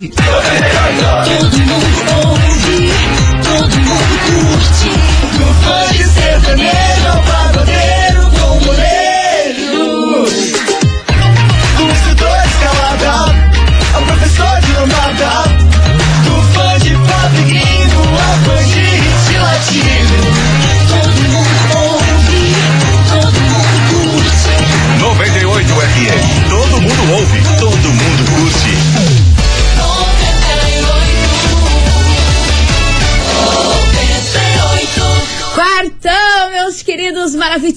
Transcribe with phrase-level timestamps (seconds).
[0.00, 1.57] 你给我再唱一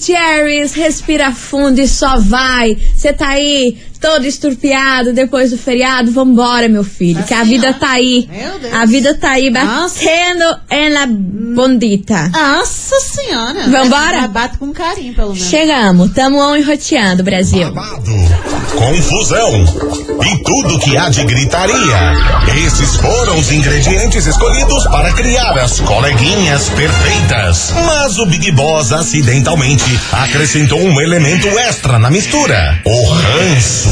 [0.02, 2.76] Maravicheries, respira fundo e só vai.
[2.94, 7.92] Você tá aí, todo esturpiado depois do feriado, vambora, meu filho, que a vida tá
[7.92, 8.28] aí.
[8.28, 8.74] Meu Deus.
[8.74, 10.44] A vida tá aí batendo
[10.92, 12.28] na bondita.
[12.30, 13.68] Nossa senhora.
[13.68, 14.26] Vambora?
[14.26, 15.48] Bate com carinho, pelo menos.
[15.48, 17.72] Chegamos, tamo on e roteando, Brasil.
[17.72, 18.12] Babado,
[18.74, 19.64] confusão
[20.24, 22.12] e tudo que há de gritaria.
[22.66, 27.72] Esses foram os ingredientes escolhidos para criar as coleguinhas perfeitas.
[27.86, 33.91] Mas o Big Boss acidentalmente acrescentou um elemento extra na mistura: o ranço.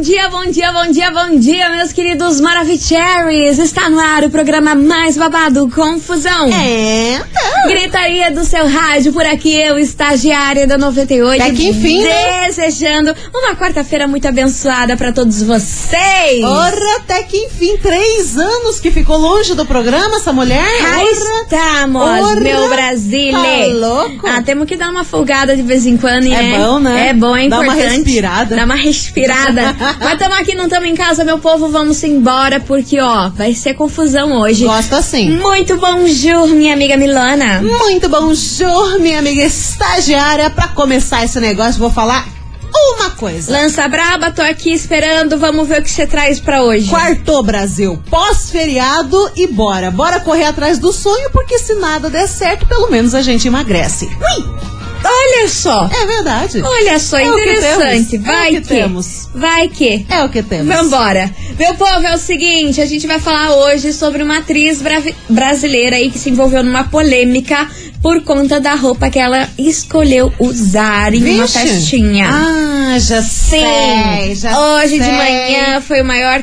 [0.00, 3.58] dia, bom dia, bom dia, bom dia, meus queridos Maravicheries.
[3.58, 6.48] Está no ar o programa mais babado, Confusão.
[6.52, 7.20] É.
[7.66, 11.42] Gritaria do seu rádio, por aqui eu, estagiária da 98.
[11.42, 12.46] Até que enfim, né?
[12.46, 16.44] Desejando uma quarta-feira muito abençoada pra todos vocês.
[16.44, 20.64] Ora, até que enfim, três anos que ficou longe do programa, essa mulher.
[20.82, 21.42] Ora.
[21.42, 23.32] estamos, Ora, meu Brasile.
[23.32, 24.26] tá louco?
[24.26, 26.58] Ah, temos que dar uma folgada de vez em quando, É né?
[26.58, 27.08] bom, né?
[27.08, 27.96] É bom, é Dá uma importante.
[28.04, 28.56] respirada.
[28.56, 29.76] Dá uma respirada.
[30.00, 33.74] Mas estamos aqui, não estamos em casa, meu povo, vamos embora, porque, ó, vai ser
[33.74, 34.64] confusão hoje.
[34.64, 35.30] Gosto assim.
[35.30, 37.62] Muito bonjour, minha amiga Milana.
[37.62, 40.50] Muito bom jour, minha amiga estagiária.
[40.50, 42.26] Pra começar esse negócio, vou falar
[42.74, 43.52] uma coisa.
[43.52, 46.88] Lança braba, tô aqui esperando, vamos ver o que você traz pra hoje.
[46.88, 49.90] Quartou Brasil, pós-feriado e bora.
[49.90, 54.06] Bora correr atrás do sonho, porque se nada der certo, pelo menos a gente emagrece.
[54.06, 55.88] Ui, Olha só.
[55.92, 56.60] é verdade.
[56.62, 58.10] Olha só, É que interessante.
[58.18, 58.68] temos, é Vai o que que.
[58.68, 59.28] temos.
[59.34, 60.06] Vai que.
[60.08, 60.74] É o que temos.
[60.74, 61.30] Vambora.
[61.58, 64.80] Meu povo, é o seguinte, a gente vai falar hoje sobre uma atriz
[65.28, 67.68] brasileira aí que se envolveu numa polêmica
[68.02, 71.58] por conta da roupa que ela escolheu usar em uma Vixe.
[71.58, 72.28] festinha.
[72.30, 75.12] Ah, já Sim, sei, já hoje de sei.
[75.12, 76.42] manhã foi o maior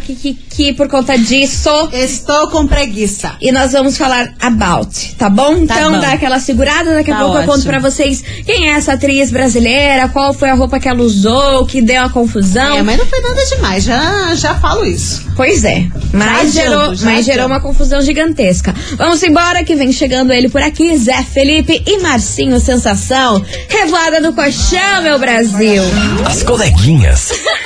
[0.55, 1.69] kikiki por conta disso.
[1.91, 3.33] Estou com preguiça.
[3.41, 5.65] E nós vamos falar about, tá bom?
[5.65, 5.99] Tá então bom.
[5.99, 7.69] dá aquela segurada, daqui a Tá pouco eu conto ótimo.
[7.69, 11.81] pra vocês quem é essa atriz brasileira, qual foi a roupa que ela usou, que
[11.81, 12.77] deu a confusão.
[12.77, 15.25] É, mas não foi nada demais, já, já falo isso.
[15.35, 17.53] Pois é, mas, Já gerou, adianto, mas gerou adianto.
[17.53, 18.73] uma confusão gigantesca.
[18.97, 23.43] Vamos embora que vem chegando ele por aqui, Zé Felipe e Marcinho Sensação.
[23.69, 25.83] Revoada no colchão, meu Brasil.
[26.25, 27.31] As coleguinhas.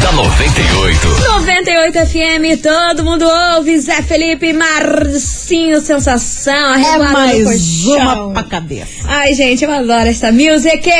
[0.00, 1.08] da 98.
[1.08, 3.24] 98 FM, todo mundo
[3.56, 6.74] ouve, Zé Felipe Marcinho Sensação.
[6.74, 9.04] É mais uma pra cabeça.
[9.06, 10.90] Ai, gente, eu adoro essa music.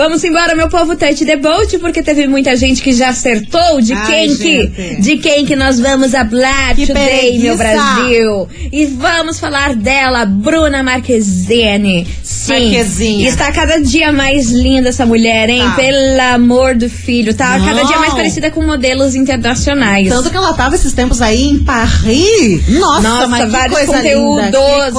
[0.00, 4.06] Vamos embora, meu povo the Boat, porque teve muita gente que já acertou de Ai,
[4.06, 5.00] quem que gente.
[5.02, 7.54] de quem que nós vamos falar Que today, meu.
[7.54, 8.48] Brasil.
[8.72, 12.08] E vamos falar dela, Bruna Marquezine.
[12.22, 12.70] Sim.
[12.70, 13.28] Marquezinha.
[13.28, 15.60] Está cada dia mais linda essa mulher, hein?
[15.60, 15.72] Tá.
[15.72, 17.86] Pelo amor do filho, tá cada Não.
[17.86, 20.08] dia mais parecida com modelos internacionais.
[20.08, 22.66] Tanto que ela tava esses tempos aí em Paris.
[22.70, 24.46] Nossa, Nossa, mas que vários coisa conteúdos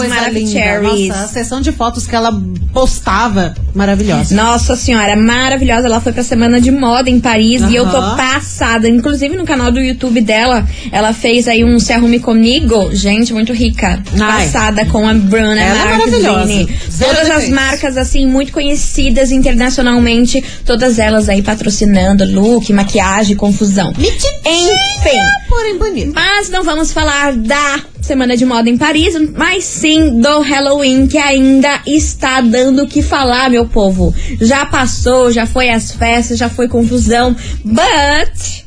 [0.03, 1.07] que maravilhosos.
[1.07, 2.31] Nossa, a sessão de fotos que ela
[2.71, 4.35] postava, maravilhosa.
[4.35, 5.87] Nossa senhora, maravilhosa.
[5.87, 8.87] Ela foi pra semana de moda em Paris e eu tô passada.
[8.87, 12.89] Inclusive no canal do YouTube dela, ela fez aí um Se Arrume Comigo.
[12.93, 14.01] Gente, muito rica.
[14.19, 14.45] Ai.
[14.45, 16.69] Passada com a Bruna Ela é Marquezine.
[16.89, 20.43] Zero Todas as marcas, assim, muito conhecidas internacionalmente.
[20.65, 23.93] Todas elas aí patrocinando look, maquiagem, confusão.
[23.97, 25.19] Mititinha, Enfim.
[25.47, 26.11] porém bonita.
[26.13, 31.17] Mas não vamos falar da Semana de Moda em Paris, mas sim do Halloween, que
[31.17, 34.13] ainda está dando o que falar, meu povo.
[34.39, 38.60] Já passou, já foi as festas, já foi confusão, but.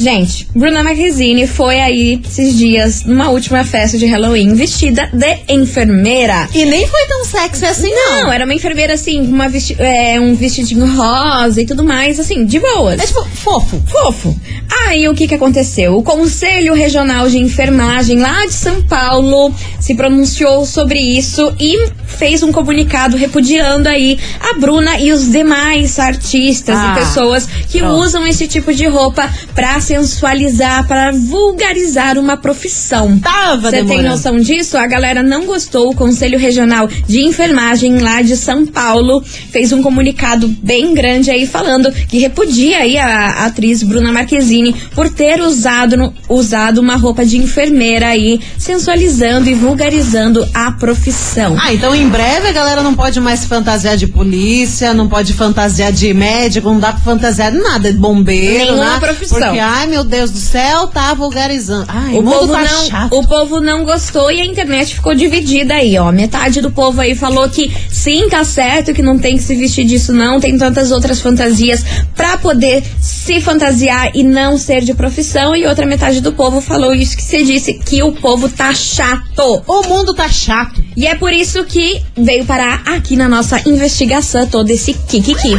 [0.00, 6.48] Gente, Bruna Marquezine foi aí esses dias numa última festa de Halloween vestida de enfermeira.
[6.54, 8.22] E nem foi tão sexy assim, não.
[8.22, 12.18] Não, era uma enfermeira assim, com uma vesti é, um vestidinho rosa e tudo mais,
[12.18, 12.98] assim, de boas.
[12.98, 13.82] É tipo, fofo.
[13.86, 14.40] Fofo.
[14.86, 15.94] Aí o que que aconteceu?
[15.96, 22.42] O Conselho Regional de Enfermagem lá de São Paulo se pronunciou sobre isso e fez
[22.42, 28.00] um comunicado repudiando aí a Bruna e os demais artistas Ah, e pessoas que pronto.
[28.02, 33.18] usam esse tipo de roupa pra se sensualizar, para vulgarizar uma profissão.
[33.18, 34.78] Tava Você tem noção disso?
[34.78, 35.90] A galera não gostou.
[35.90, 39.20] O Conselho Regional de Enfermagem lá de São Paulo
[39.50, 45.08] fez um comunicado bem grande aí falando que repudia aí a atriz Bruna Marquezine por
[45.10, 51.56] ter usado, no- usado uma roupa de enfermeira aí, sensualizando e vulgarizando a profissão.
[51.60, 55.90] Ah, então em breve a galera não pode mais fantasiar de polícia, não pode fantasiar
[55.92, 59.00] de médico, não dá pra fantasiar de nada, de bombeiro, Nenhuma né?
[59.00, 59.38] profissão.
[59.40, 61.86] Porque, ai meu Deus do céu, tá vulgarizando.
[61.88, 63.16] Ai, O povo, tá não, chato.
[63.16, 66.10] o povo não gostou e a internet ficou dividida aí, ó.
[66.10, 69.84] Metade do povo aí falou que sim, tá certo, que não tem que se vestir
[69.84, 70.40] disso, não.
[70.40, 71.84] Tem tantas outras fantasias
[72.16, 75.54] pra poder se fantasiar e não ser de profissão.
[75.54, 79.62] E outra metade do povo falou isso que você disse, que o povo tá chato.
[79.66, 80.82] O mundo tá chato.
[80.96, 85.54] E é por isso que veio parar aqui na nossa investigação todo esse kikiki.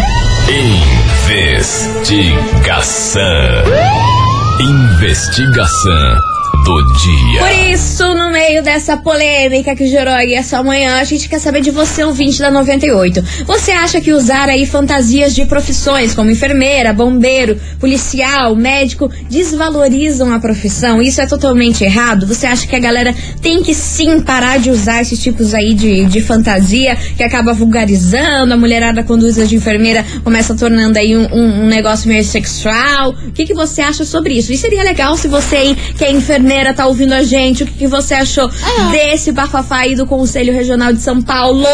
[1.31, 3.22] Investigação.
[4.60, 6.31] Investigação
[6.63, 7.40] do dia.
[7.40, 11.62] Por isso, no meio dessa polêmica que gerou aí essa manhã, a gente quer saber
[11.62, 13.24] de você, ouvinte da 98.
[13.46, 20.40] Você acha que usar aí fantasias de profissões como enfermeira, bombeiro, policial, médico desvalorizam a
[20.40, 21.02] profissão?
[21.02, 22.25] Isso é totalmente errado?
[22.28, 26.06] Você acha que a galera tem que sim parar de usar esses tipos aí de,
[26.06, 28.54] de fantasia que acaba vulgarizando?
[28.54, 33.10] A mulherada quando usa de enfermeira começa tornando aí um, um- um negócio meio sexual?
[33.28, 34.54] O que, que você acha sobre isso?
[34.54, 37.74] E seria legal se você aí, que é enfermeira, tá ouvindo a gente, o que,
[37.74, 38.50] que você achou
[38.92, 41.65] desse bafafá aí do Conselho Regional de São Paulo?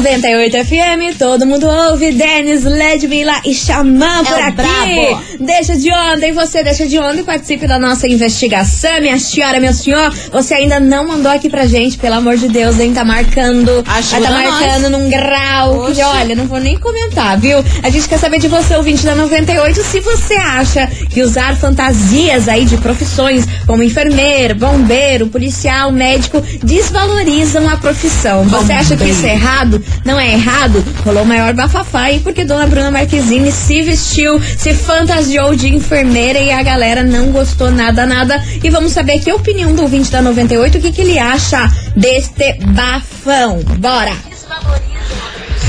[0.01, 2.11] 98 FM, todo mundo ouve.
[2.13, 4.51] Denis, Ledmila e Xamã por o aqui.
[4.53, 5.23] brabo.
[5.41, 9.61] Deixa de onda, e você deixa de onda e participe da nossa investigação, minha senhora,
[9.61, 10.11] meu senhor.
[10.33, 12.95] Você ainda não mandou aqui pra gente, pelo amor de Deus, hein?
[12.95, 13.85] Tá marcando.
[13.87, 14.51] Ajuda tá nós.
[14.51, 15.93] marcando num grau.
[15.93, 17.59] Que, olha, não vou nem comentar, viu?
[17.83, 22.49] A gente quer saber de você, ouvinte da 98, se você acha que usar fantasias
[22.49, 28.45] aí de profissões como enfermeiro, bombeiro, policial, médico desvalorizam a profissão.
[28.45, 29.83] Você acha que isso é errado?
[30.05, 30.83] Não é errado?
[31.05, 36.39] Rolou o maior bafafá aí porque Dona Bruna Marquezine se vestiu, se fantasiou de enfermeira
[36.39, 38.43] e a galera não gostou nada, nada.
[38.63, 41.69] E vamos saber que a opinião do ouvinte da 98, o que, que ele acha
[41.97, 43.61] deste bafão.
[43.79, 44.13] Bora!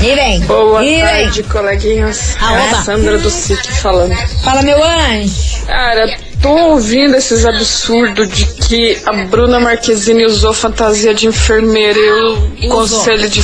[0.02, 0.40] E vem!
[0.40, 1.00] Boa e vem!
[1.00, 2.36] tarde, coleguinhas.
[2.40, 4.12] Ah, é a Sandra do SIC falando.
[4.42, 5.64] Fala, meu anjo!
[5.66, 12.66] Cara, tô ouvindo esses absurdos de que a Bruna Marquezine usou fantasia de enfermeira e
[12.66, 13.40] o conselho de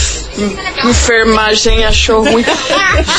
[0.85, 2.45] enfermagem achou ruim.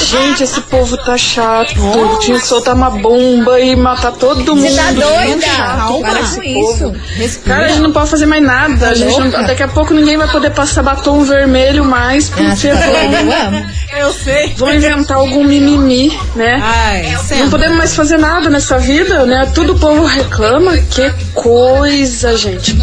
[0.06, 1.74] Gente, esse povo tá chato.
[2.22, 4.68] Tinha que soltar uma bomba e matar todo mundo.
[4.68, 5.42] Você tá doida?
[5.46, 6.96] chato Para esse com povo.
[7.22, 7.40] isso!
[7.46, 8.90] Cara, a gente não pode fazer mais nada.
[8.90, 12.68] A gente não- daqui a pouco ninguém vai poder passar batom vermelho mais, Ah, porque
[12.68, 12.76] tá?
[12.88, 13.66] Eu vão, amo!
[13.98, 14.54] Eu sei.
[14.56, 16.62] vão inventar algum mimimi, né?
[16.64, 17.50] Ai, Não sempre.
[17.50, 19.50] podemos mais fazer nada nessa vida, né?
[19.54, 22.78] Tudo o povo reclama, que coisa, gente.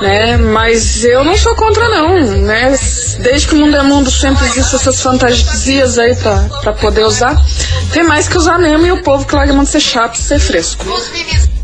[0.00, 0.36] Né?
[0.36, 2.76] Mas eu não sou contra, não, né?
[3.18, 7.36] Desde que o mundo é mundo sempre existem essas fantasias aí pra, pra poder usar.
[7.92, 10.18] Tem mais que usar mesmo e o povo que larga mão de ser chato e
[10.18, 10.84] ser fresco.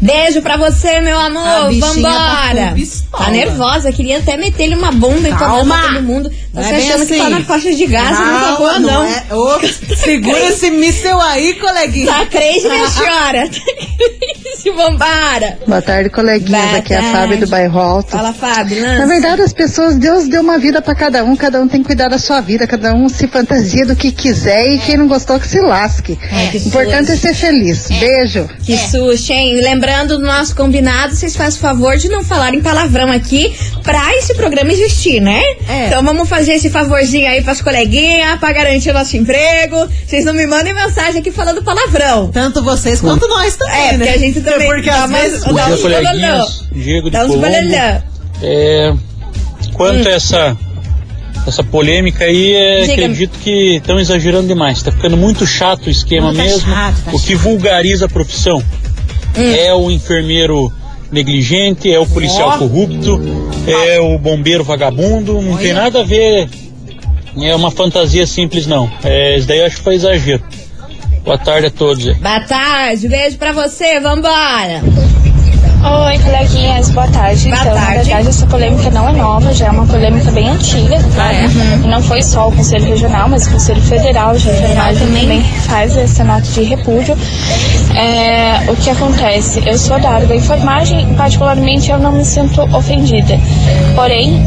[0.01, 1.43] Beijo pra você, meu amor.
[1.43, 2.73] tá Vambora.
[2.75, 3.25] pistola.
[3.25, 5.79] Tá nervosa, queria até meter-lhe uma bomba e tomar Calma.
[5.79, 6.31] pra todo mundo.
[6.53, 7.33] Não Você é achando que tá assim.
[7.35, 9.05] na faixa de gás, não tá boa, não.
[9.05, 9.25] é.
[9.31, 9.59] Ô,
[9.97, 12.07] segura esse míssel aí, coleguinha.
[12.13, 13.49] Tá crazy, minha senhora.
[13.49, 13.57] Tá
[14.63, 15.59] crazy, vambora.
[15.67, 16.63] Boa tarde, coleguinhas.
[16.69, 17.17] Boa Aqui é a tarde.
[17.17, 18.11] Fábio do Bairro Alto.
[18.11, 18.81] Fala, Fábio.
[18.81, 18.99] Lança.
[18.99, 21.87] Na verdade, as pessoas, Deus deu uma vida pra cada um, cada um tem que
[21.87, 25.39] cuidar da sua vida, cada um se fantasia do que quiser e quem não gostou
[25.39, 26.19] que se lasque.
[26.31, 27.89] É, que O importante é ser feliz.
[27.89, 28.49] Beijo.
[28.65, 29.61] Que susto, hein?
[29.61, 34.35] Lembrando do nosso combinado, vocês fazem o favor de não falarem palavrão aqui pra esse
[34.35, 35.41] programa existir, né?
[35.69, 35.87] É.
[35.87, 39.89] Então vamos fazer esse favorzinho aí pras coleguinhas, pra garantir o nosso emprego.
[40.07, 42.31] Vocês não me mandem mensagem aqui falando palavrão.
[42.31, 43.99] Tanto vocês quanto nós também, É, né?
[43.99, 45.45] porque a gente também Porque dá às vezes...
[45.45, 46.69] dá uns.
[46.73, 47.35] Diego de Dá uns.
[48.43, 48.95] É,
[49.73, 50.57] quanto a essa
[51.47, 54.83] essa polêmica aí, é, acredito que estão exagerando demais.
[54.83, 56.69] Tá ficando muito chato o esquema tá mesmo.
[56.69, 58.63] chato, tá o que vulgariza a profissão
[59.37, 60.73] é o enfermeiro
[61.11, 62.59] negligente, é o policial Ó.
[62.59, 63.21] corrupto,
[63.67, 65.41] é o bombeiro vagabundo.
[65.41, 65.83] Não tem Olha.
[65.83, 66.49] nada a ver.
[67.39, 68.91] É uma fantasia simples, não.
[69.05, 70.43] É, isso daí eu acho que foi exagero.
[71.27, 72.05] Boa tarde a todos.
[72.19, 74.81] Boa tarde, beijo pra você, vambora.
[76.07, 77.49] Oi, coleguinhas, boa tarde.
[77.49, 77.81] Boa então, tarde.
[77.81, 81.27] na verdade, essa polêmica não é nova, já é uma polêmica bem antiga, tá?
[81.31, 81.47] Ah, é?
[81.85, 85.23] E não foi só o Conselho Regional, mas o Conselho Federal de Enfermagem também.
[85.23, 87.19] também faz essa nota de repúdio.
[87.97, 89.61] É, o que acontece?
[89.67, 93.37] Eu sou da área da enfermagem, particularmente eu não me sinto ofendida.
[93.97, 94.41] Porém,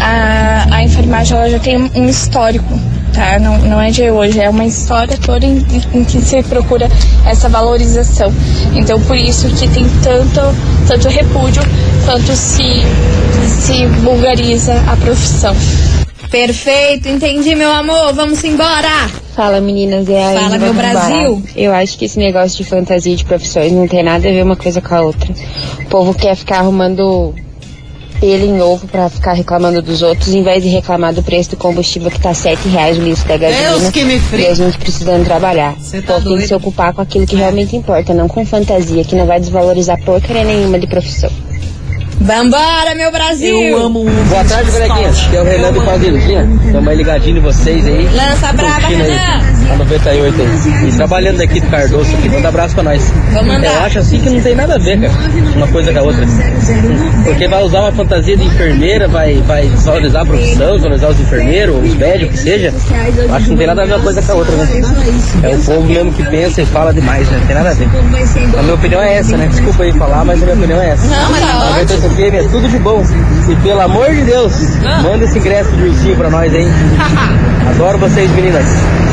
[0.00, 2.74] a, a enfermagem ela já tem um histórico
[3.18, 3.38] tá?
[3.40, 5.58] Não, não é de hoje, é uma história toda em,
[5.92, 6.88] em que se procura
[7.26, 8.32] essa valorização.
[8.74, 10.40] Então, por isso que tem tanto,
[10.86, 11.62] tanto repúdio,
[12.06, 12.82] quanto se,
[13.60, 15.54] se vulgariza a profissão.
[16.30, 18.12] Perfeito, entendi, meu amor.
[18.12, 19.08] Vamos embora.
[19.34, 20.74] Fala meninas, é a Fala, meu.
[20.74, 21.42] Brasil.
[21.56, 24.56] Eu acho que esse negócio de fantasia de profissões não tem nada a ver uma
[24.56, 25.32] coisa com a outra.
[25.80, 27.34] O povo quer ficar arrumando
[28.20, 31.56] pelo em ovo pra ficar reclamando dos outros, em vez de reclamar do preço do
[31.56, 33.70] combustível que tá sete reais o litro da gasolina.
[33.70, 34.44] Deus que me frie.
[34.44, 35.76] E a gente precisando trabalhar.
[35.80, 38.44] Cê O tá povo tem que se ocupar com aquilo que realmente importa, não com
[38.44, 41.30] fantasia, que não vai desvalorizar porcaria nenhuma de profissão.
[42.20, 43.56] Vambora, meu Brasil.
[43.56, 45.24] Eu amo um Boa tarde, coleguinhas.
[45.26, 46.48] Aqui é o Renan do Pavilhinha.
[46.66, 48.08] Estamos aí ligadinho em vocês aí.
[48.08, 49.57] Lança aí Renan.
[49.70, 50.88] A 98 aí.
[50.88, 52.28] E trabalhando aqui do Cardoso aqui.
[52.28, 53.12] Manda abraço pra nós.
[53.32, 55.12] Eu acho assim que não tem nada a ver, cara.
[55.56, 56.26] Uma coisa com a outra.
[57.24, 61.76] Porque vai usar uma fantasia de enfermeira, vai, vai desvalorizar a profissão, desvalorizar os enfermeiros,
[61.84, 62.74] os médicos, o que seja.
[63.16, 64.68] Eu acho que não tem nada a ver uma coisa com a outra, né?
[65.42, 67.38] É o povo mesmo que pensa e fala demais, né?
[67.38, 67.88] Não tem nada a ver.
[68.58, 69.46] A minha opinião é essa, né?
[69.48, 71.06] Desculpa aí falar, mas a minha opinião é essa.
[71.06, 72.00] Não, mas tá ótimo.
[72.00, 73.02] 98 FM é tudo de bom.
[73.48, 74.52] E pelo amor de Deus,
[75.02, 76.66] manda esse ingresso de ursinho pra nós, hein?
[77.70, 78.64] Adoro vocês, meninas.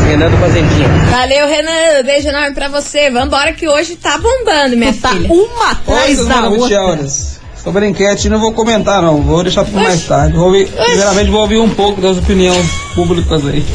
[0.08, 0.88] Renan do Fazendinha.
[1.12, 2.04] Valeu, Renan.
[2.06, 3.10] Beijo enorme pra você.
[3.10, 5.30] Vambora que hoje tá bombando, minha Tá filha.
[5.32, 6.82] uma atrás Oi, da outra.
[6.82, 7.36] Horas.
[7.64, 9.22] Sobre a enquete, não vou comentar, não.
[9.24, 10.36] Vou deixar para mais tarde.
[10.36, 13.66] Vou ouvir, primeiramente, vou ouvir um pouco das opiniões públicas aí.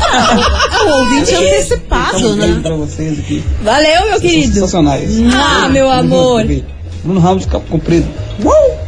[0.72, 2.60] É o ouvinte antecipado, né?
[2.62, 3.44] pra vocês aqui.
[3.62, 4.54] Valeu, meu querido.
[4.54, 5.10] Sensacionais.
[5.34, 6.44] Ah, meu amor.
[7.02, 8.06] Bruno Ramos de Capo Comprido.
[8.44, 8.79] O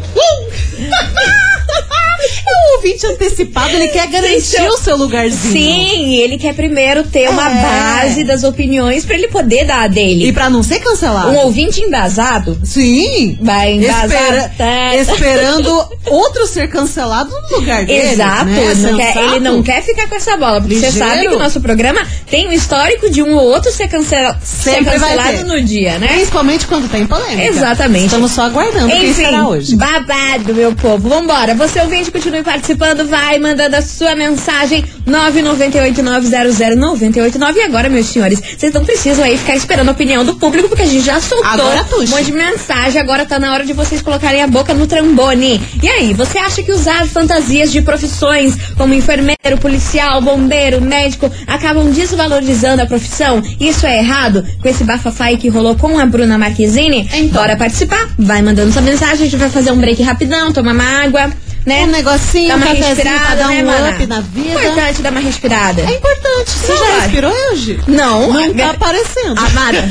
[2.83, 5.53] ouvinte antecipado, ele quer garantir o seu lugarzinho.
[5.53, 7.62] Sim, ele quer primeiro ter uma É.
[7.62, 10.27] base das opiniões pra ele poder dar a dele.
[10.29, 11.31] E pra não ser cancelado.
[11.31, 13.39] Um ouvinte embasado Sim.
[13.41, 14.05] vai embasar.
[14.07, 18.12] Espera- tá- Esperando outro ser cancelado no lugar dele.
[18.12, 18.75] Exato, né?
[18.75, 21.09] não quer- ele não quer ficar com essa bola, porque você Ligeiro.
[21.09, 24.85] sabe que o nosso programa tem um histórico de um ou outro ser, cancela, ser
[24.85, 26.09] cancelado no dia, né?
[26.09, 27.49] Principalmente quando tem polêmica.
[27.49, 28.07] Exatamente.
[28.07, 29.77] Estamos só aguardando quem Enfim, será hoje.
[29.77, 31.09] babado, meu povo.
[31.09, 31.55] Vambora.
[31.55, 32.72] Você ouvinte, continue participando.
[33.09, 37.57] Vai mandando a sua mensagem 998-900-989.
[37.57, 40.83] E agora, meus senhores, vocês não precisam aí ficar esperando a opinião do público, porque
[40.83, 43.00] a gente já soltou Agora um monte de mensagem.
[43.00, 45.61] Agora tá na hora de vocês colocarem a boca no trambone.
[45.83, 51.91] E aí, você acha que usar fantasias de profissões como enfermeiro, policial, bombeiro, médico acabam
[51.91, 53.43] desvalorizando a profissão?
[53.61, 54.45] Isso é errado?
[54.61, 57.09] Com esse bafafá aí que rolou com a Bruna Marquezine?
[57.12, 57.43] Então.
[57.43, 58.09] Bora participar?
[58.19, 61.31] Vai mandando sua mensagem, a gente vai fazer um break rapidão, tomar uma água,
[61.66, 61.85] né?
[61.85, 63.90] Um negocinho, Dar um uma cafezinho pra respirada, dar né, um mana?
[63.90, 64.49] up na vida.
[64.50, 65.83] Importante dar uma respirada.
[65.83, 66.50] É importante.
[66.50, 67.81] Você já respirou hoje?
[67.87, 69.38] Não, Não tá a- aparecendo.
[69.38, 69.85] Amada,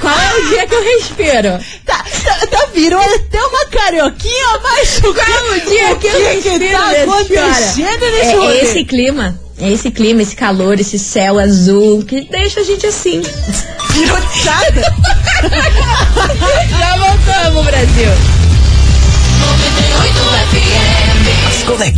[0.00, 1.58] qual é o dia que eu respiro?
[1.84, 6.12] Tá, tá, tá virou até uma carioquinha, mas o Qual é o dia que eu
[6.12, 8.58] que respiro, que tá acontecendo nesse É, rolê?
[8.58, 12.86] é esse clima, é esse clima, esse calor, esse céu azul que deixa a gente
[12.86, 13.22] assim.
[13.92, 14.94] Pirotada.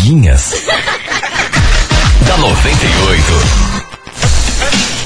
[0.09, 0.65] coleguinhas.
[2.27, 3.68] da 98.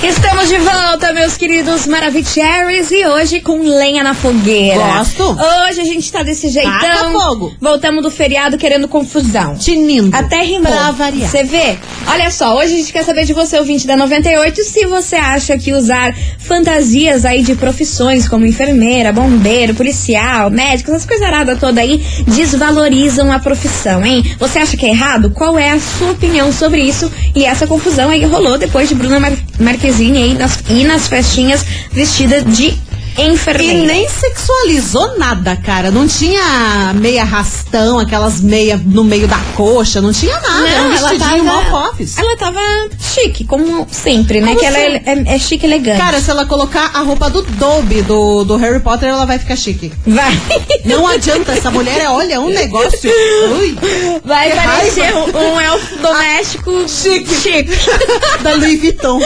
[0.03, 4.83] Estamos de volta, meus queridos Maravicheries, e hoje com lenha na fogueira.
[4.99, 5.23] Gosto.
[5.23, 6.73] Hoje a gente tá desse jeitão.
[6.73, 7.55] Taca fogo.
[7.61, 9.57] Voltamos do feriado querendo confusão.
[9.57, 10.15] Tinindo.
[10.17, 10.73] Até rimou.
[10.73, 11.31] Pra variar.
[11.31, 11.79] Você vê?
[12.09, 15.57] Olha só, hoje a gente quer saber de você, ouvinte da 98, se você acha
[15.57, 21.81] que usar fantasias aí de profissões como enfermeira, bombeiro, policial, médico, essas coisas aradas toda
[21.81, 24.25] aí, desvalorizam a profissão, hein?
[24.41, 25.31] Você acha que é errado?
[25.31, 27.09] Qual é a sua opinião sobre isso?
[27.37, 31.65] E essa confusão aí rolou depois de Bruna Mar Marquezine aí nas, ir nas festinhas
[31.93, 32.75] vestida de
[33.19, 33.73] enfermeira.
[33.75, 35.91] E nem sexualizou nada, cara.
[35.91, 40.69] Não tinha meia rastão, aquelas meia no meio da coxa, não tinha nada.
[40.69, 42.61] Era um Não, ela tava, ela tava
[43.01, 44.49] chique, como sempre, né?
[44.49, 45.99] Como que ela é, é- é chique e elegante.
[45.99, 49.57] Cara, se ela colocar a roupa do Dobby do, do Harry Potter, ela vai ficar
[49.57, 49.93] chique.
[50.07, 50.33] vai.
[50.85, 53.11] Não adianta, essa mulher é, olha, um negócio.
[53.59, 53.77] Ui,
[54.25, 57.35] Vai parecer um, um elfo doméstico chique.
[57.35, 57.73] chique.
[58.43, 59.21] da Louis Vuitton.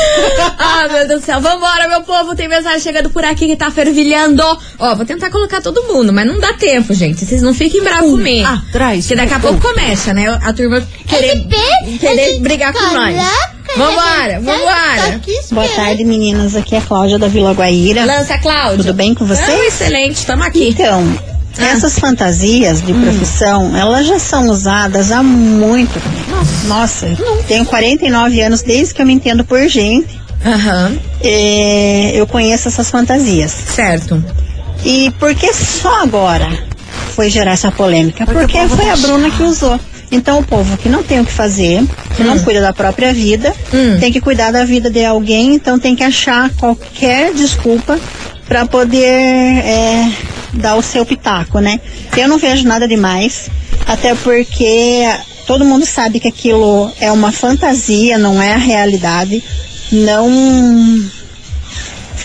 [0.59, 1.40] Ah, meu Deus do céu.
[1.40, 2.35] Vambora, meu povo.
[2.35, 4.42] Tem mensagem chegando por aqui que tá fervilhando.
[4.78, 7.25] Ó, vou tentar colocar todo mundo, mas não dá tempo, gente.
[7.25, 8.49] Vocês não fiquem bravos comigo.
[8.49, 10.26] atrás, Porque daqui a um, pouco começa, né?
[10.42, 11.47] A turma querer,
[12.00, 13.16] querer brigar com nós.
[13.76, 15.21] Vambora, vambora.
[15.52, 16.56] Boa tarde, meninas.
[16.56, 18.06] Aqui é a Cláudia da Vila Guaíra.
[18.06, 18.78] Lança, Cláudia.
[18.78, 19.47] Tudo bem com vocês?
[19.47, 20.68] Não, excelente, estamos aqui.
[20.71, 21.04] Então,
[21.59, 26.37] essas fantasias de profissão, elas já são usadas há muito tempo.
[26.66, 30.18] Nossa, eu tenho 49 anos desde que eu me entendo por gente.
[30.45, 30.97] Aham.
[31.28, 33.50] É, eu conheço essas fantasias.
[33.50, 34.23] Certo.
[34.85, 36.49] E por que só agora
[37.14, 38.25] foi gerar essa polêmica?
[38.26, 39.78] Porque, povo foi a Bruna que usou.
[40.11, 41.83] Então o povo que não tem o que fazer,
[42.16, 42.26] que Hum.
[42.26, 43.52] não cuida da própria vida,
[43.99, 47.99] tem que cuidar da vida de alguém, então tem que achar qualquer desculpa
[48.47, 50.09] para poder é,
[50.52, 51.80] dar o seu pitaco, né?
[52.16, 53.50] Eu não vejo nada demais,
[53.85, 55.04] até porque
[55.45, 59.42] todo mundo sabe que aquilo é uma fantasia, não é a realidade.
[59.90, 60.30] Não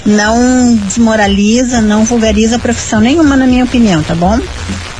[0.05, 4.39] não desmoraliza, não vulgariza profissão nenhuma, na minha opinião, tá bom?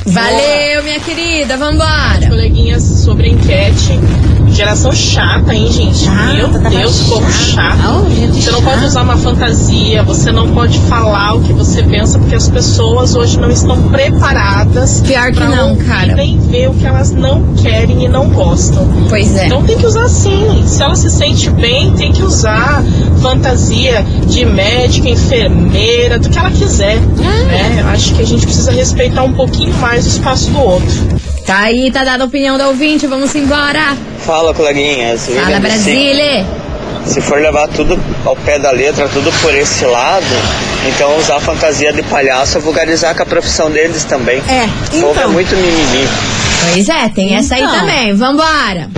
[0.04, 1.56] Valeu, minha querida.
[1.56, 2.28] Vambora.
[2.28, 4.31] Coleguinhas sobre a enquete.
[4.52, 6.08] Geração chata, hein, gente?
[6.10, 8.04] Meu Deus, como chato.
[8.32, 12.34] Você não pode usar uma fantasia, você não pode falar o que você pensa, porque
[12.34, 15.00] as pessoas hoje não estão preparadas.
[15.00, 16.14] Pior que não, cara.
[16.14, 18.86] Nem ver o que elas não querem e não gostam.
[19.08, 19.46] Pois é.
[19.46, 20.62] Então tem que usar sim.
[20.66, 22.84] Se ela se sente bem, tem que usar
[23.22, 26.98] fantasia de médica, enfermeira, do que ela quiser.
[27.18, 27.44] Ah.
[27.44, 27.84] Né?
[27.90, 31.31] Acho que a gente precisa respeitar um pouquinho mais o espaço do outro.
[31.46, 33.06] Tá aí, tá dada a opinião da ouvinte.
[33.06, 33.96] Vamos embora.
[34.20, 35.26] Fala, coleguinhas.
[35.26, 36.46] Fala, William, Brasília.
[37.04, 40.24] Se, se for levar tudo ao pé da letra, tudo por esse lado,
[40.88, 44.38] então usar fantasia de palhaço é vulgarizar com a profissão deles também.
[44.48, 44.64] É,
[44.96, 45.32] O povo é então.
[45.32, 46.08] muito mimimi.
[46.72, 47.80] Pois é, tem essa aí Então.
[47.80, 48.14] também.
[48.14, 48.88] Vambora.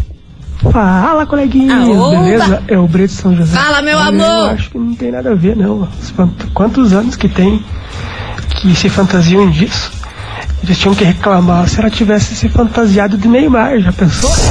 [0.71, 2.63] Fala, coleguinha, Ah, beleza?
[2.69, 3.57] É o Brito São José.
[3.57, 4.49] Fala, meu Olha, amor.
[4.49, 5.89] Eu acho que não tem nada a ver, não.
[6.17, 7.63] Quant- Quantos anos que tem
[8.57, 9.91] que se fantasiam disso?
[10.65, 14.31] Eles tinham que reclamar se ela tivesse se fantasiado de Neymar, já pensou?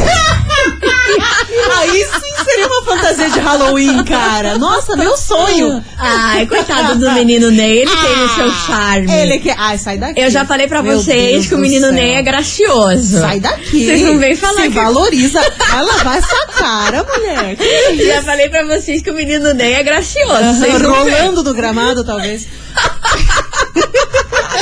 [1.80, 4.58] Aí sim seria uma fantasia de Halloween, cara.
[4.60, 5.84] Nossa, meu sonho.
[5.97, 9.12] Ai, coitado do menino Ney, ele tem o seu charme.
[9.12, 9.49] Ele que.
[9.49, 10.19] Ai, sai daqui.
[10.21, 11.93] Eu já falei pra Meu vocês Deus que o menino céu.
[11.93, 13.19] Ney é gracioso.
[13.19, 13.86] Sai daqui.
[13.86, 14.76] Vocês não vêm falar Se que...
[14.76, 15.41] valoriza.
[15.69, 17.56] Vai lavar essa cara, mulher.
[17.56, 20.60] Que Já falei pra vocês que o menino Ney é gracioso.
[20.60, 20.78] Vêm.
[20.78, 22.47] Rolando no gramado, talvez.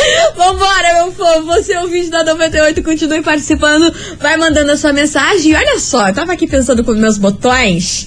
[0.35, 1.47] Vambora, meu povo.
[1.47, 3.93] Você é o vídeo da 98, continue participando.
[4.19, 5.51] Vai mandando a sua mensagem.
[5.51, 8.05] E olha só, eu tava aqui pensando com meus botões.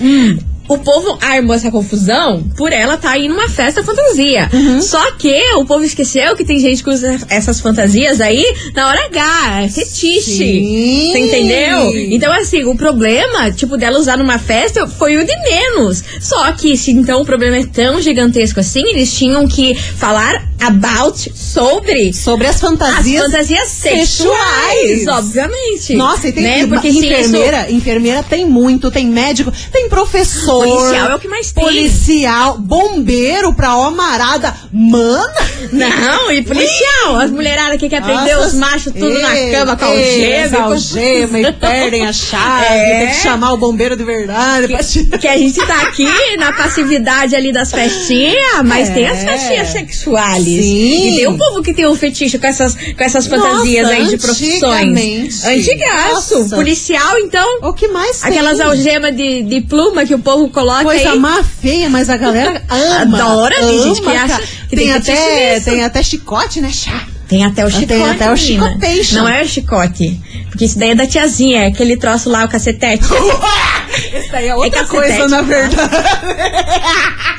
[0.67, 4.49] O povo armou essa confusão por ela tá aí numa festa fantasia.
[4.81, 9.05] Só que o povo esqueceu que tem gente que usa essas fantasias aí na hora
[9.07, 10.21] H, é fetiche.
[10.23, 11.11] Sim.
[11.13, 11.93] Você entendeu?
[12.11, 16.03] Então, assim, o problema, tipo, dela usar numa festa foi o de menos.
[16.21, 21.31] Só que, se então o problema é tão gigantesco assim, eles tinham que falar about
[21.35, 23.23] sobre Sobre as fantasias.
[23.23, 25.07] as fantasias sexuais, sexuais.
[25.09, 25.95] obviamente.
[25.95, 26.67] Nossa, e tem né?
[26.67, 30.54] Porque enfermeira, enfermeira tem muito, tem médico, tem professor.
[30.61, 31.65] Policial é o que mais tem.
[31.65, 34.55] Policial, bombeiro pra ó marada.
[34.73, 35.33] Mana!
[35.63, 35.75] Isso...
[35.75, 37.17] Não, e policial.
[37.21, 40.57] As mulheradas que quer prender os machos tudo na ei, cama com algema.
[40.57, 42.65] com- algema e perdem a chave.
[42.67, 42.99] É.
[43.07, 44.69] Tem que chamar o bombeiro de verdade.
[44.85, 45.19] tirar.
[45.19, 48.95] Que a gente tá aqui na passividade ali das festinhas, mas É.
[48.95, 50.45] tem as festinhas sexuais.
[50.45, 51.09] Sim.
[51.15, 54.07] E tem um povo que tem um fetiche com essas, com essas fantasias Nossa, aí
[54.09, 55.45] de profissões.
[55.45, 56.39] Antigaço.
[56.41, 56.57] Nossa.
[56.57, 57.59] Policial, então.
[57.63, 58.31] O que mais tem?
[58.31, 61.19] Aquelas algemas de, de pluma que o povo coloca Coisa aí.
[61.19, 63.17] má feia, mas a galera ama.
[63.19, 66.71] Adora, tem gente que ama, acha que tem, tem até, tem até chicote, né?
[66.73, 67.05] Chá.
[67.29, 68.11] Tem até o Tem chicote.
[68.11, 69.15] até o chicotation.
[69.17, 70.21] Não é o chicote.
[70.51, 73.05] Porque isso daí é da tiazinha, é aquele troço lá, o cacetete.
[74.13, 75.17] Isso daí é outra cacetete.
[75.17, 75.77] coisa, na verdade.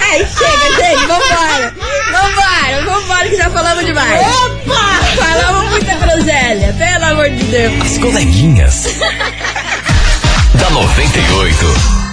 [0.00, 1.74] Ai, chega, gente, vambora.
[2.12, 4.20] Vambora, vambora que já falamos demais.
[4.26, 5.00] Opa!
[5.16, 7.80] Falamos muita groselha, pelo amor de Deus.
[7.82, 8.84] As coleguinhas.
[10.54, 12.03] da 98.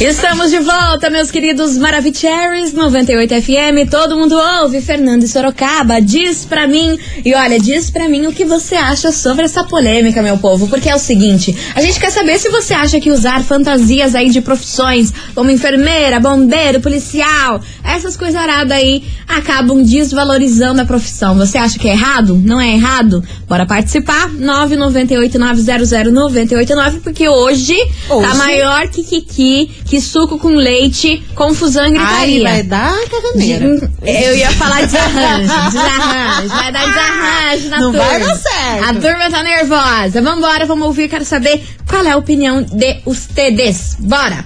[0.00, 3.90] Estamos de volta, meus queridos Maravicheries 98 FM.
[3.90, 4.80] Todo mundo ouve.
[4.80, 6.96] Fernando e Sorocaba, diz pra mim.
[7.24, 10.68] E olha, diz pra mim o que você acha sobre essa polêmica, meu povo.
[10.68, 14.30] Porque é o seguinte: a gente quer saber se você acha que usar fantasias aí
[14.30, 21.36] de profissões, como enfermeira, bombeiro, policial, essas coisas aradas aí, acabam desvalorizando a profissão.
[21.36, 22.36] Você acha que é errado?
[22.36, 23.20] Não é errado?
[23.48, 24.30] Bora participar.
[24.30, 27.74] 998-900-989, porque hoje,
[28.08, 28.28] Hoje?
[28.28, 32.48] tá maior que Kiki, que suco com leite, confusão e gritaria.
[32.48, 33.90] Ai, vai dar caganeira.
[34.02, 36.48] Eu ia falar desarranjo, desarranjo.
[36.54, 38.06] Vai dar desarranjo na Não turma.
[38.06, 38.84] vai dar certo.
[38.84, 40.22] A turma tá nervosa.
[40.22, 41.08] Vambora, vamos ouvir.
[41.08, 43.96] Quero saber qual é a opinião de ustedes.
[43.98, 44.44] Bora.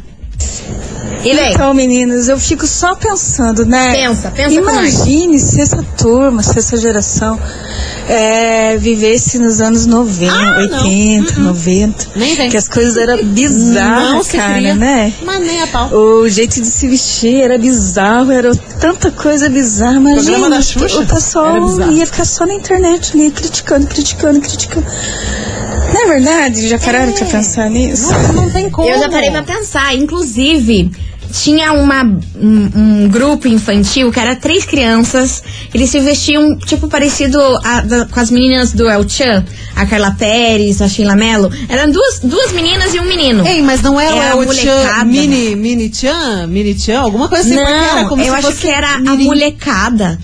[1.24, 1.52] E vem.
[1.52, 3.92] Então, meninas, eu fico só pensando, né?
[3.92, 4.54] Pensa, pensa.
[4.54, 7.38] Imagine se essa turma, se essa geração
[8.08, 12.06] é, vivesse nos anos 90, Ah, 80, 90.
[12.16, 12.50] Nem vem.
[12.50, 15.12] Que as coisas eram bizarras, cara, né?
[15.22, 15.90] Mas nem a pau.
[15.94, 19.96] O jeito de se vestir era bizarro, era tanta coisa bizarra.
[19.96, 21.56] Imagina, o pessoal
[21.92, 24.86] ia ficar só na internet ali, criticando, criticando, criticando.
[25.92, 26.68] Não é verdade?
[26.68, 28.10] Já pararam pra pensar nisso?
[28.12, 28.88] Não, não tem como.
[28.88, 29.94] Eu já parei pra pensar.
[29.94, 30.90] Inclusive,
[31.32, 32.70] tinha uma, um,
[33.04, 35.42] um grupo infantil que era três crianças.
[35.72, 39.44] Eles se vestiam, tipo, parecido a- da- com as meninas do El Chan.
[39.74, 41.50] A Carla Pérez, a Sheila Mello.
[41.68, 43.46] Eram duas, duas meninas e um menino.
[43.46, 44.80] Ei, mas não era, Era o molecada.
[44.98, 48.38] Tchan, mini, mini Tchan, mini Tchan, alguma coisa assim, porque era Não, como eu se
[48.38, 50.18] acho fosse que era a molecada.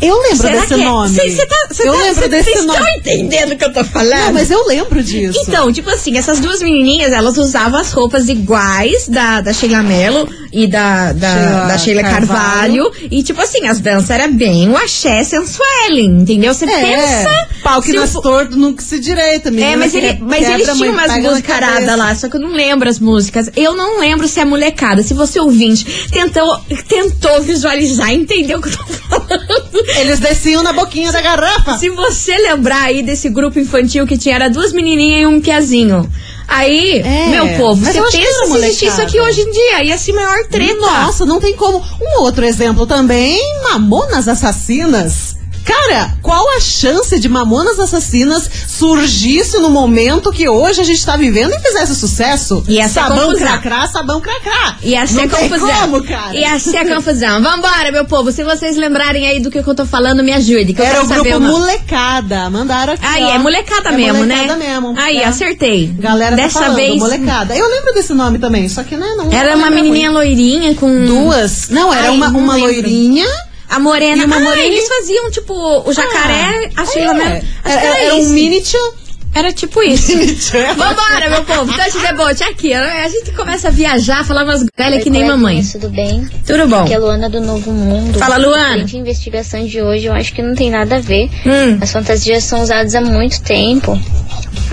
[0.00, 0.76] Eu lembro Será desse é?
[0.76, 1.14] nome.
[1.14, 2.78] Cê- cê tá- cê eu tá- lembro desse Vocês nome.
[2.78, 4.18] estão entendendo o que eu tô falando?
[4.26, 5.38] Não, mas eu lembro disso.
[5.42, 10.28] Então, tipo assim, essas duas menininhas, elas usavam as roupas iguais da, da Sheila Mello
[10.52, 12.90] e da, da, Sheila da Sheila Carvalho.
[12.90, 13.08] Carvalho.
[13.10, 16.52] E, tipo assim, as danças eram bem o axé sensuellen, entendeu?
[16.52, 17.48] Você é, pensa...
[17.62, 19.72] pau que se nas o- torto nunca se direita, menina.
[19.72, 21.72] É, mas, ele, mas quebra, eles mãe, tinham umas pega na músicas cabeça.
[21.74, 23.50] aradas lá, só que eu não lembro as músicas.
[23.56, 25.02] Eu não lembro se é molecada.
[25.02, 29.85] Se você ouvinte tentou, tentou visualizar, entendeu o que eu tô falando.
[29.98, 31.78] Eles desciam na boquinha da garrafa.
[31.78, 36.10] Se você lembrar aí desse grupo infantil que tinha, era duas menininhas e um piazinho.
[36.48, 39.84] Aí, É, meu povo, você pensa se existisse isso aqui hoje em dia.
[39.84, 40.74] Ia ser maior treta.
[40.80, 41.78] Nossa, não tem como.
[42.00, 45.35] Um outro exemplo também, Mamonas Assassinas.
[45.66, 51.16] Cara, qual a chance de Mamonas Assassinas surgisse no momento que hoje a gente tá
[51.16, 52.62] vivendo e fizesse sucesso?
[52.68, 53.46] Ia ser sabão confusão.
[53.48, 54.76] cracrá, sabão cracrá.
[54.82, 55.80] Ia ser não tem confusão.
[55.80, 56.34] como, cara.
[56.36, 57.42] Ia ser confusão.
[57.42, 58.30] Vambora, meu povo.
[58.30, 60.72] Se vocês lembrarem aí do que eu tô falando, me ajude.
[60.72, 61.58] Que eu Era quero o saber grupo o nome.
[61.60, 62.48] Molecada.
[62.50, 63.04] Mandaram aqui.
[63.04, 63.30] Aí, ó.
[63.34, 64.66] é molecada É mesmo, molecada né?
[64.68, 64.94] mesmo.
[64.96, 65.24] Aí, é.
[65.24, 65.88] acertei.
[65.98, 66.96] Galera Dessa tá falando, vez.
[66.98, 67.56] molecada.
[67.56, 69.32] Eu lembro desse nome também, só que né, não.
[69.32, 71.04] Era não uma menininha loirinha com.
[71.06, 71.68] Duas?
[71.70, 72.70] Não, era Ai, uma, não uma lembro.
[72.72, 73.26] loirinha.
[73.68, 74.22] A morena.
[74.22, 74.66] E uma ah, moreninha.
[74.68, 75.54] eles faziam, tipo,
[75.88, 77.14] o jacaré, a Sheila é.
[77.14, 77.46] Mello.
[77.64, 78.30] Acho Era, que era, era um isso.
[78.30, 79.06] mini tchan.
[79.36, 80.12] Era tipo isso.
[80.78, 81.70] Vambora, meu povo.
[81.70, 82.42] Touch the boat.
[82.42, 85.62] Aqui, a gente começa a viajar, falar umas velhas que nem mamãe.
[85.62, 86.26] Tudo bem?
[86.46, 86.84] Tudo bom.
[86.84, 88.18] Aqui é a Luana do Novo Mundo.
[88.18, 88.86] Fala, Luana.
[88.90, 91.28] À investigação de hoje, eu acho que não tem nada a ver.
[91.44, 91.78] Hum.
[91.82, 94.00] As fantasias são usadas há muito tempo.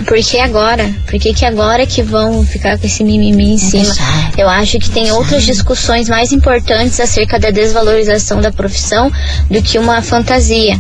[0.06, 0.94] Por que agora?
[1.10, 3.94] Por que, que agora que vão ficar com esse mimimi em cima?
[4.38, 9.12] Eu acho que tem outras discussões mais importantes acerca da desvalorização da profissão
[9.50, 10.80] do que uma fantasia.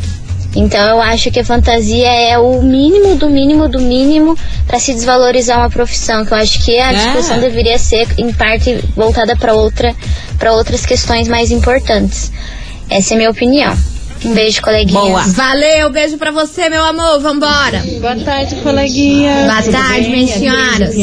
[0.56, 4.94] Então eu acho que a fantasia é o mínimo do mínimo do mínimo para se
[4.94, 6.24] desvalorizar uma profissão.
[6.26, 6.96] Que eu acho que a É.
[6.96, 9.96] discussão deveria ser em parte voltada para outra,
[10.38, 12.32] para outras questões mais importantes.
[12.90, 13.76] Essa é a minha opinião.
[14.26, 15.24] Um beijo, coleguinha.
[15.28, 17.20] Valeu, beijo pra você, meu amor.
[17.20, 17.84] Vambora.
[18.00, 19.46] Boa tarde, coleguinha.
[19.46, 20.12] Boa Tudo tarde, bem?
[20.12, 20.96] minhas é senhoras.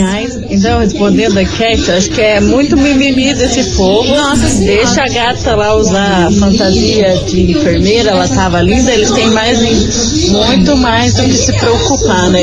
[0.50, 4.08] Então, respondendo a Cat, acho que é muito mimimi desse povo.
[4.14, 4.76] Nossa Senhora.
[4.76, 9.60] Deixa a gata lá usar a fantasia de enfermeira, ela tava linda, eles têm mais
[10.30, 12.42] muito mais do que se preocupar, né?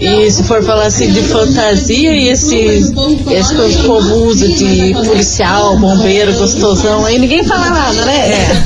[0.00, 6.32] E se for falar assim de fantasia e esse, esse povo usa de policial, bombeiro,
[6.34, 8.32] gostosão, aí ninguém fala nada, né?
[8.32, 8.62] É.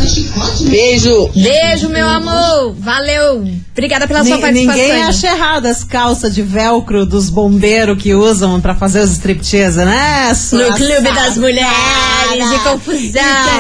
[0.69, 1.31] Beijo.
[1.45, 2.75] Beijo, meu amor.
[2.79, 3.47] Valeu.
[3.73, 4.83] Obrigada pela sua Ni- participação.
[4.83, 9.85] Ninguém acha errado as calças de velcro dos bombeiros que usam pra fazer os striptease,
[9.85, 10.29] né?
[10.29, 11.37] No Sua Clube das.
[11.37, 13.01] Mulheres de Confusão.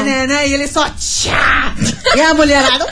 [0.00, 1.74] E, né, né, e ele só tchá!
[2.16, 2.86] E a mulherada.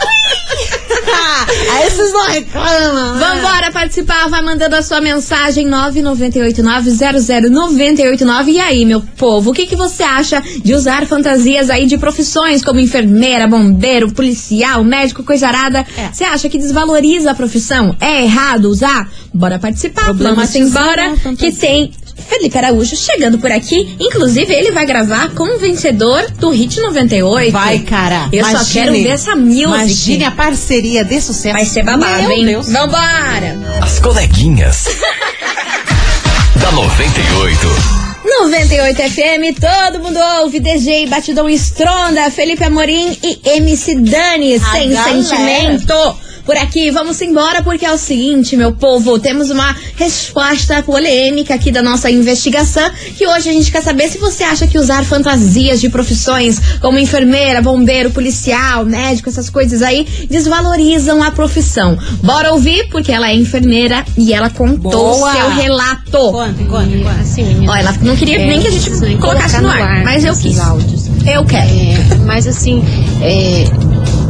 [1.73, 3.27] Aí vocês não reclamam, né?
[3.27, 8.49] Vambora participar, vai mandando a sua mensagem 998900989.
[8.49, 12.65] E aí, meu povo, o que, que você acha de usar fantasias aí de profissões
[12.65, 15.87] como enfermeira, bombeiro, policial, médico, coisa arada?
[16.13, 17.97] Você acha que desvaloriza a profissão?
[18.01, 19.09] É errado usar?
[19.33, 21.93] Bora participar, vamos embora, que tem
[22.29, 23.97] Felipe Araújo chegando por aqui.
[24.01, 27.53] Inclusive, ele vai gravar com o vencedor do Hit 98.
[27.53, 28.29] Vai, cara.
[28.33, 28.73] Eu só Imagine.
[28.73, 29.63] quero ver essa music.
[29.63, 31.55] Imagine a parceria de sucesso.
[31.55, 32.45] Vai ser babado, Meu hein?
[32.47, 32.71] Deus.
[32.71, 33.59] Vambora!
[33.83, 34.87] As coleguinhas.
[36.61, 38.03] da 98.
[38.25, 40.61] 98 FM, todo mundo ouve.
[40.61, 45.23] DJ Batidão Estronda, Felipe Amorim e MC Dani, A sem galera.
[45.23, 46.17] sentimento.
[46.45, 51.71] Por aqui, vamos embora porque é o seguinte, meu povo, temos uma resposta polêmica aqui
[51.71, 55.81] da nossa investigação, que hoje a gente quer saber se você acha que usar fantasias
[55.81, 61.97] de profissões como enfermeira, bombeiro, policial, médico, essas coisas aí, desvalorizam a profissão.
[62.23, 65.33] Bora ouvir, porque ela é enfermeira e ela contou Boa.
[65.33, 66.33] seu relato.
[66.33, 67.21] Conte, conte, conte.
[67.21, 70.25] Assim, Ó, ela não queria é, nem que a gente colocasse colocar no ar, mas
[70.25, 70.59] eu quis.
[70.59, 71.07] áudios.
[71.25, 71.69] Eu quero.
[71.69, 72.83] É, mas assim,
[73.21, 73.65] é,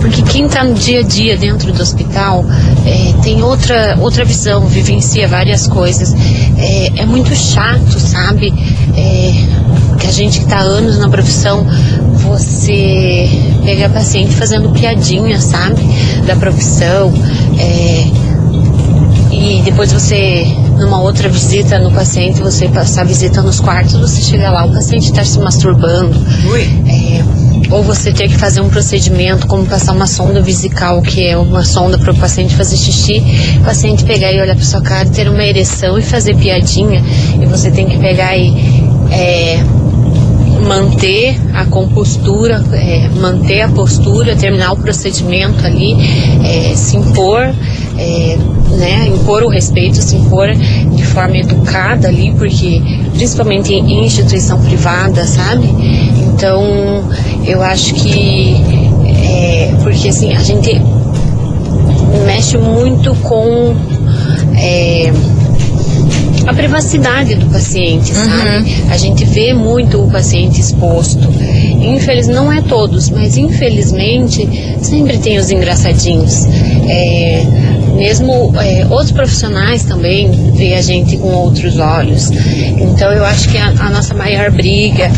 [0.03, 2.45] porque quem tá no dia a dia dentro do hospital
[2.85, 6.13] é, tem outra, outra visão, vivencia várias coisas.
[6.59, 8.53] É, é muito chato, sabe?
[8.97, 11.65] É, que a gente que tá há anos na profissão,
[12.17, 13.31] você
[13.65, 15.81] pega paciente fazendo piadinha, sabe?
[16.27, 17.13] Da profissão.
[17.57, 18.32] É,
[19.43, 20.45] e depois você,
[20.79, 24.73] numa outra visita no paciente, você passar a visita nos quartos, você chega lá, o
[24.73, 26.17] paciente está se masturbando.
[26.87, 27.25] É,
[27.73, 31.65] ou você ter que fazer um procedimento, como passar uma sonda vesical, que é uma
[31.65, 33.23] sonda para o paciente fazer xixi,
[33.61, 37.03] o paciente pegar e olhar para sua cara, ter uma ereção e fazer piadinha,
[37.41, 38.55] e você tem que pegar e
[39.11, 39.61] é,
[40.63, 45.97] manter a compostura, é, manter a postura, terminar o procedimento ali,
[46.45, 47.53] é, se impor,
[47.99, 48.39] é,
[48.79, 52.81] né, impor o respeito, se impor de forma educada ali, porque
[53.15, 55.69] principalmente em instituição privada, sabe?
[56.35, 57.05] Então
[57.45, 58.57] eu acho que
[59.07, 60.81] é, porque assim a gente
[62.25, 63.75] mexe muito com
[64.57, 65.13] é,
[66.47, 68.83] a privacidade do paciente, sabe?
[68.91, 71.29] A gente vê muito o paciente exposto.
[71.81, 74.49] Infeliz, não é todos, mas infelizmente
[74.81, 76.45] sempre tem os engraçadinhos.
[76.89, 77.45] É,
[77.95, 82.31] mesmo é, outros profissionais também vê a gente com outros olhos.
[82.31, 85.11] Então eu acho que a, a nossa maior briga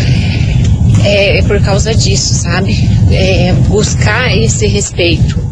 [1.05, 2.89] é, é por causa disso, sabe?
[3.11, 5.43] É buscar esse respeito.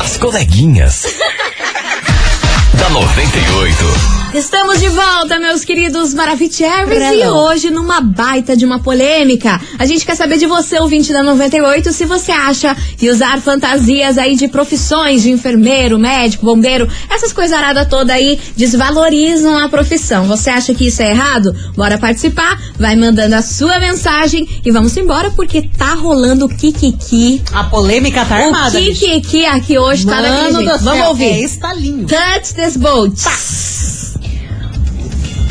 [0.00, 1.04] As coleguinhas.
[2.78, 4.21] da 98.
[4.34, 9.60] Estamos de volta, meus queridos Maravicheries, e hoje numa baita de uma polêmica.
[9.78, 14.16] A gente quer saber de você, ouvinte da 98, se você acha que usar fantasias
[14.16, 20.24] aí de profissões, de enfermeiro, médico, bombeiro, essas coisaradas toda aí desvalorizam a profissão.
[20.24, 21.54] Você acha que isso é errado?
[21.76, 27.42] Bora participar, vai mandando a sua mensagem e vamos embora porque tá rolando o Kikiki.
[27.52, 28.80] A polêmica tá O armada.
[28.80, 28.98] bicho.
[29.04, 30.78] Kikiki aqui hoje tá Mano jeito.
[30.78, 31.24] do Vamos ouvir.
[31.24, 32.06] É estalinho.
[32.06, 33.12] Touch this boat.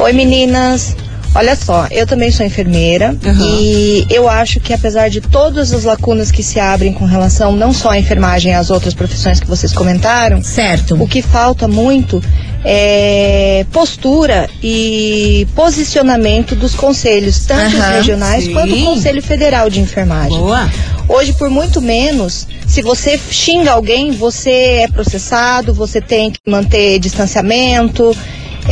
[0.01, 0.95] Oi meninas,
[1.33, 3.15] Olha só, eu também sou enfermeira
[3.57, 7.71] e eu acho que apesar de todas as lacunas que se abrem com relação não
[7.71, 11.01] só à enfermagem, às outras profissões que vocês comentaram, certo.
[11.01, 12.21] O que falta muito
[12.65, 18.53] é postura e posicionamento dos conselhos, tanto os Aham, regionais sim.
[18.53, 20.37] quanto o Conselho Federal de Enfermagem.
[20.37, 20.69] Boa.
[21.07, 26.99] Hoje, por muito menos, se você xinga alguém, você é processado, você tem que manter
[26.99, 28.15] distanciamento.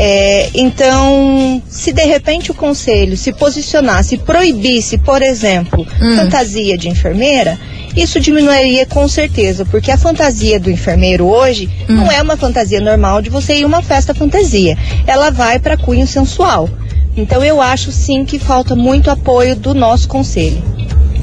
[0.02, 5.86] É, então, se de repente o conselho se posicionasse, proibisse, por exemplo,
[6.16, 7.60] fantasia de enfermeira,
[7.98, 13.22] isso diminuiria com certeza, porque a fantasia do enfermeiro hoje não é uma fantasia normal
[13.22, 14.78] de você ir a uma festa fantasia.
[15.06, 16.70] Ela vai para cunho sensual.
[17.18, 20.64] Então, eu acho sim que falta muito apoio do nosso conselho.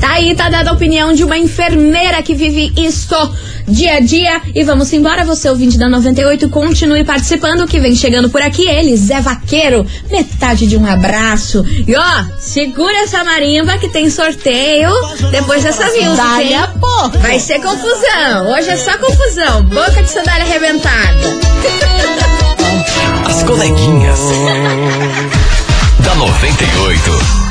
[0.00, 3.14] Tá aí, tá dada a opinião de uma enfermeira que vive isso
[3.66, 4.40] dia a dia.
[4.54, 8.96] E vamos embora, você ouvinte da 98, continue participando, que vem chegando por aqui ele,
[8.96, 11.64] Zé Vaqueiro, metade de um abraço.
[11.87, 14.90] E ó, segura essa marimba que tem sorteio
[15.30, 17.18] depois dessa music, Dali a pouco.
[17.18, 21.16] Vai ser confusão, hoje é só confusão, boca de sandália arrebentada.
[23.26, 24.20] As coleguinhas.
[26.06, 27.45] da 98.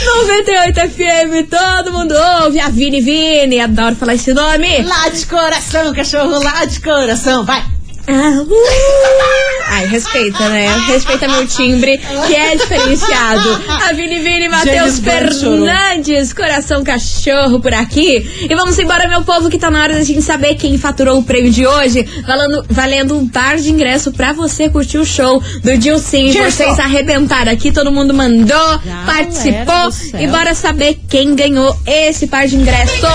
[0.04, 2.60] 98 FM, todo mundo ouve.
[2.60, 4.82] A Vini Vini, adoro falar esse nome.
[4.82, 7.77] Lá de coração, cachorro, lá de coração, vai.
[8.08, 9.48] Ah, uh.
[9.70, 10.66] Ai, respeita, né?
[10.86, 13.62] Respeita meu timbre, que é diferenciado.
[13.68, 14.98] A Vini Vini, Matheus.
[14.98, 18.46] Fernandes, coração cachorro por aqui.
[18.48, 21.22] E vamos embora, meu povo, que tá na hora da gente saber quem faturou o
[21.22, 22.02] prêmio de hoje.
[22.26, 25.78] Valendo, valendo um par de ingresso pra você curtir o show do.
[25.78, 26.32] Dilson.
[26.32, 29.86] Vocês arrebentaram aqui, todo mundo mandou, participou.
[29.86, 30.20] do céu.
[30.20, 33.06] E bora saber quem ganhou esse par de ingresso.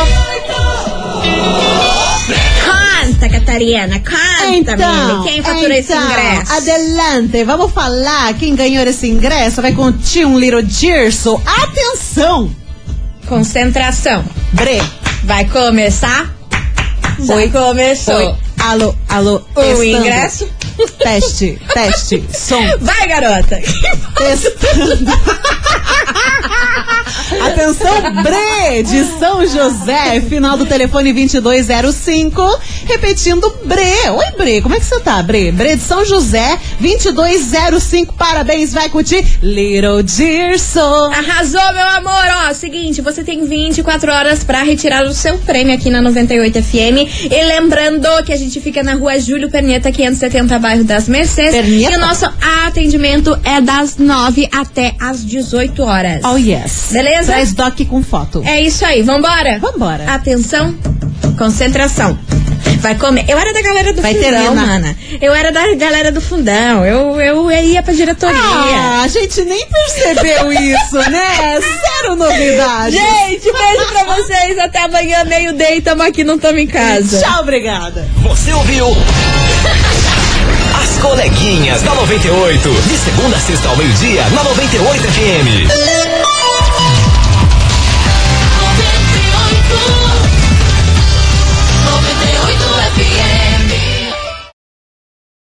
[3.03, 5.23] Canta, Catarina, canta, menina.
[5.25, 6.53] Quem faturou esse então, ingresso?
[6.53, 9.61] Adelante, vamos falar quem ganhou esse ingresso.
[9.61, 11.41] Vai curtir um Little Dirso.
[11.45, 12.49] Atenção!
[13.27, 14.23] Concentração.
[14.53, 14.81] Bre.
[15.23, 16.33] Vai começar?
[17.19, 17.49] Já Oi.
[17.49, 18.15] começou.
[18.15, 18.42] Oi.
[18.63, 19.41] Alô, alô.
[19.55, 19.83] O testando.
[19.83, 20.49] ingresso?
[20.97, 22.61] Teste, teste, som.
[22.79, 23.59] Vai, garota.
[24.17, 25.11] Testando.
[27.45, 32.59] Atenção, Bre, de São José, final do telefone 2205.
[32.85, 34.09] Repetindo, Bre.
[34.09, 35.51] Oi, Bre, como é que você tá, Bre?
[35.51, 38.13] Bre de São José, 2205.
[38.13, 40.79] Parabéns, vai curtir Little Dirso.
[40.79, 42.47] Arrasou, meu amor.
[42.49, 47.29] Ó, seguinte, você tem 24 horas pra retirar o seu prêmio aqui na 98 FM.
[47.29, 51.05] E lembrando que a gente fica na rua Júlio Perneta, 570, bairro das.
[51.05, 51.93] Perneta?
[51.93, 52.25] E o nosso
[52.65, 56.21] atendimento é das 9 até as 18 horas.
[56.23, 56.89] Oh, yes.
[56.91, 57.33] Beleza?
[57.33, 58.41] Traz doc com foto.
[58.45, 59.59] É isso aí, vambora?
[59.59, 60.05] Vambora.
[60.11, 60.75] Atenção,
[61.37, 62.17] concentração.
[62.83, 63.23] Vai comer.
[63.29, 64.97] Eu era da galera do Vai fundão, mana.
[65.21, 66.85] Eu era da galera do fundão.
[66.85, 68.37] Eu, eu ia pra diretoria.
[68.37, 71.61] Ah, a gente nem percebeu isso, né?
[71.61, 72.97] Zero novidade.
[72.97, 74.59] Gente, beijo pra vocês.
[74.59, 75.81] Até amanhã, meio-dia.
[75.81, 77.21] Tamo aqui, não tamo em casa.
[77.21, 78.05] Tchau, obrigada.
[78.17, 78.87] Você ouviu?
[80.83, 82.69] As coleguinhas da 98.
[82.69, 86.12] De segunda a sexta ao meio-dia, na 98 FM.